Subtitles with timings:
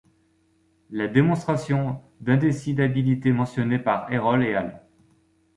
[0.89, 4.81] La démonstration d'indécidabilité mentionnée par Erol et al.